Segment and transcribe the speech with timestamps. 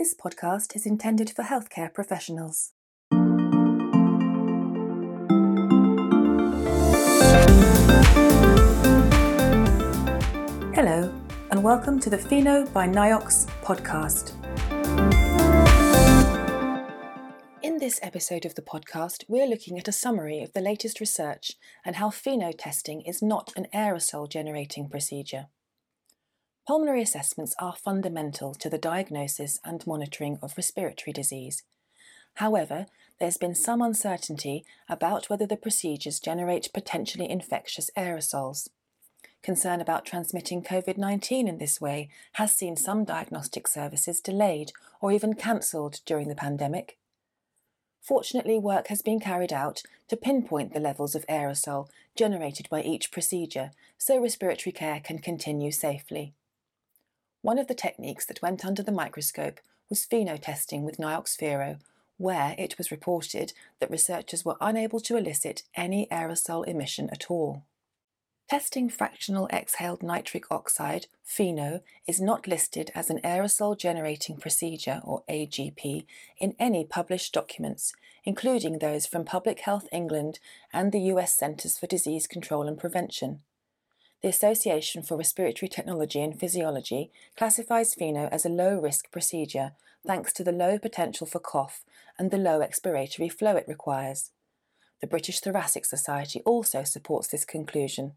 [0.00, 2.72] This podcast is intended for healthcare professionals.
[10.72, 11.12] Hello,
[11.50, 14.32] and welcome to the FeNO by Niox podcast.
[17.62, 21.52] In this episode of the podcast, we're looking at a summary of the latest research
[21.84, 25.48] and how FeNO testing is not an aerosol generating procedure.
[26.70, 31.64] Pulmonary assessments are fundamental to the diagnosis and monitoring of respiratory disease.
[32.34, 32.86] However,
[33.18, 38.68] there's been some uncertainty about whether the procedures generate potentially infectious aerosols.
[39.42, 45.10] Concern about transmitting COVID 19 in this way has seen some diagnostic services delayed or
[45.10, 46.98] even cancelled during the pandemic.
[48.00, 53.10] Fortunately, work has been carried out to pinpoint the levels of aerosol generated by each
[53.10, 56.32] procedure so respiratory care can continue safely.
[57.42, 61.78] One of the techniques that went under the microscope was FeNO testing with Niox
[62.18, 67.64] where it was reported that researchers were unable to elicit any aerosol emission at all.
[68.50, 75.22] Testing fractional exhaled nitric oxide, FeNO, is not listed as an aerosol generating procedure, or
[75.30, 76.04] AGP,
[76.36, 80.40] in any published documents, including those from Public Health England
[80.74, 83.40] and the US Centers for Disease Control and Prevention.
[84.22, 89.72] The Association for Respiratory Technology and Physiology classifies FeNO as a low risk procedure
[90.06, 91.84] thanks to the low potential for cough
[92.18, 94.30] and the low expiratory flow it requires.
[95.00, 98.12] The British Thoracic Society also supports this conclusion.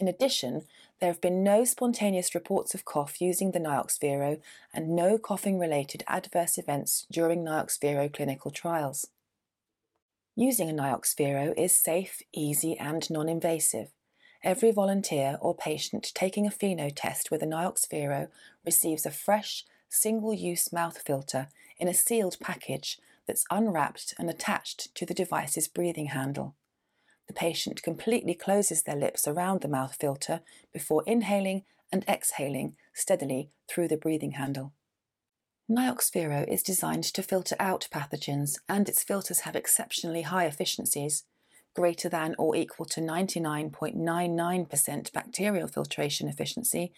[0.00, 0.64] In addition,
[1.00, 4.40] there have been no spontaneous reports of cough using the Niox
[4.74, 9.06] and no coughing related adverse events during Niox clinical trials.
[10.34, 13.92] Using a Niox is safe, easy, and non invasive.
[14.44, 18.28] Every volunteer or patient taking a FeNO test with a Niox
[18.64, 24.94] receives a fresh, single use mouth filter in a sealed package that's unwrapped and attached
[24.94, 26.54] to the device's breathing handle.
[27.26, 30.40] The patient completely closes their lips around the mouth filter
[30.72, 34.72] before inhaling and exhaling steadily through the breathing handle.
[35.70, 36.10] Niox
[36.48, 41.24] is designed to filter out pathogens, and its filters have exceptionally high efficiencies
[41.78, 46.92] greater than or equal to 99.99% bacterial filtration efficiency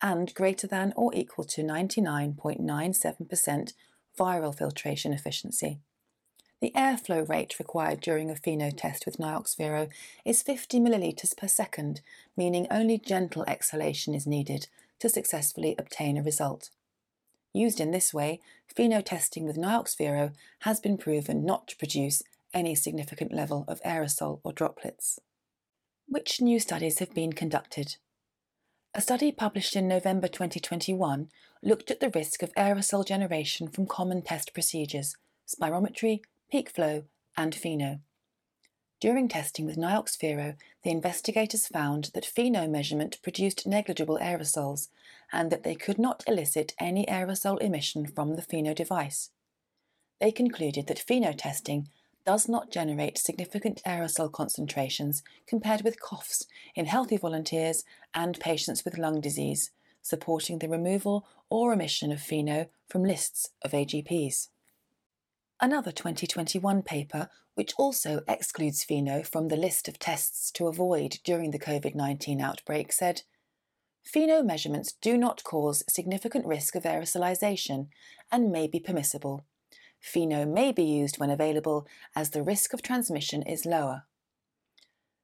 [0.00, 3.74] and greater than or equal to 99.97%
[4.18, 5.80] viral filtration efficiency.
[6.62, 9.54] The airflow rate required during a FeNO test with Niox
[10.24, 12.00] is 50 millilitres per second,
[12.34, 14.66] meaning only gentle exhalation is needed
[15.00, 16.70] to successfully obtain a result.
[17.52, 18.40] Used in this way,
[18.74, 24.40] FeNO testing with Niox has been proven not to produce any significant level of aerosol
[24.44, 25.18] or droplets.
[26.06, 27.96] Which new studies have been conducted?
[28.94, 31.28] A study published in November 2021
[31.62, 35.16] looked at the risk of aerosol generation from common test procedures,
[35.48, 36.20] spirometry,
[36.50, 37.04] peak flow,
[37.36, 38.00] and FeNO.
[39.00, 44.90] During testing with Niox the investigators found that FeNO measurement produced negligible aerosols
[45.32, 49.30] and that they could not elicit any aerosol emission from the FeNO device.
[50.20, 51.88] They concluded that FeNO testing
[52.24, 57.84] does not generate significant aerosol concentrations compared with coughs in healthy volunteers
[58.14, 59.70] and patients with lung disease,
[60.02, 64.48] supporting the removal or omission of FeNO from lists of AGPs.
[65.60, 71.50] Another 2021 paper, which also excludes FeNO from the list of tests to avoid during
[71.50, 73.22] the COVID 19 outbreak, said
[74.04, 77.88] FeNO measurements do not cause significant risk of aerosolization
[78.30, 79.44] and may be permissible.
[80.02, 84.04] FeNO may be used when available as the risk of transmission is lower.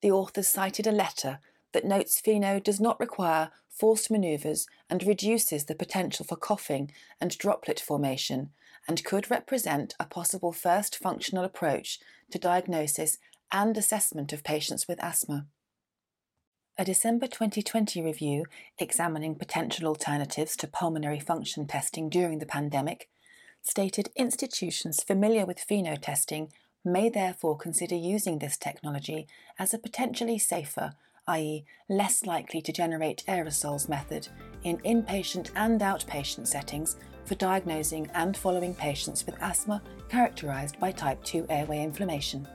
[0.00, 1.38] The authors cited a letter
[1.72, 6.90] that notes FeNO does not require forced manoeuvres and reduces the potential for coughing
[7.20, 8.50] and droplet formation
[8.88, 12.00] and could represent a possible first functional approach
[12.30, 13.18] to diagnosis
[13.52, 15.46] and assessment of patients with asthma.
[16.78, 18.46] A December 2020 review
[18.78, 23.08] examining potential alternatives to pulmonary function testing during the pandemic
[23.62, 26.52] stated institutions familiar with FeNO testing
[26.84, 29.26] may therefore consider using this technology
[29.58, 30.92] as a potentially safer,
[31.28, 34.28] i.e., less likely to generate aerosols method
[34.64, 41.22] in inpatient and outpatient settings for diagnosing and following patients with asthma characterized by type
[41.22, 42.46] 2 airway inflammation.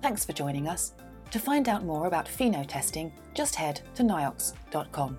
[0.00, 0.92] Thanks for joining us.
[1.32, 5.18] To find out more about FeNO testing, just head to niox.com.